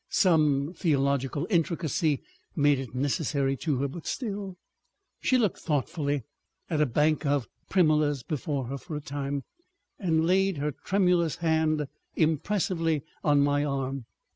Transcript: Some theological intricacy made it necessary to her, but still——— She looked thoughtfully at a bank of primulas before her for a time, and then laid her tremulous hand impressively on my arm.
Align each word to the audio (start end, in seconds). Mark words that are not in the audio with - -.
Some 0.09 0.73
theological 0.73 1.45
intricacy 1.51 2.23
made 2.55 2.79
it 2.79 2.95
necessary 2.95 3.55
to 3.57 3.77
her, 3.77 3.87
but 3.87 4.07
still——— 4.07 4.57
She 5.19 5.37
looked 5.37 5.59
thoughtfully 5.59 6.23
at 6.71 6.81
a 6.81 6.87
bank 6.87 7.23
of 7.23 7.47
primulas 7.69 8.23
before 8.23 8.65
her 8.65 8.79
for 8.79 8.95
a 8.95 8.99
time, 8.99 9.43
and 9.99 10.21
then 10.21 10.25
laid 10.25 10.57
her 10.57 10.71
tremulous 10.71 11.35
hand 11.35 11.85
impressively 12.15 13.03
on 13.23 13.41
my 13.41 13.63
arm. 13.63 14.05